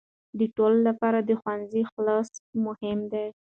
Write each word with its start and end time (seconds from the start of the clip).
د 0.39 0.41
ټولو 0.55 0.77
لپاره 0.87 1.19
د 1.23 1.29
ښوونې 1.41 1.81
خلوص 1.91 2.29
مهم 2.65 2.99
دی. 3.13 3.25